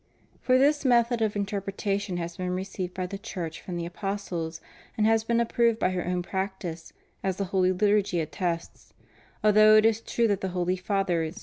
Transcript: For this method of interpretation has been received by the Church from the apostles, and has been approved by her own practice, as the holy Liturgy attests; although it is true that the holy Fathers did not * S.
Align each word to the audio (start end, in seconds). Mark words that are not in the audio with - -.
For 0.41 0.57
this 0.57 0.83
method 0.83 1.21
of 1.21 1.35
interpretation 1.35 2.17
has 2.17 2.37
been 2.37 2.55
received 2.55 2.95
by 2.95 3.05
the 3.05 3.19
Church 3.19 3.61
from 3.61 3.75
the 3.77 3.85
apostles, 3.85 4.59
and 4.97 5.05
has 5.05 5.23
been 5.23 5.39
approved 5.39 5.77
by 5.77 5.91
her 5.91 6.03
own 6.03 6.23
practice, 6.23 6.91
as 7.21 7.37
the 7.37 7.43
holy 7.53 7.71
Liturgy 7.71 8.19
attests; 8.19 8.95
although 9.43 9.75
it 9.75 9.85
is 9.85 10.01
true 10.01 10.27
that 10.27 10.41
the 10.41 10.47
holy 10.57 10.75
Fathers 10.75 11.19
did 11.19 11.29
not 11.29 11.37
* 11.37 11.37
S. 11.37 11.39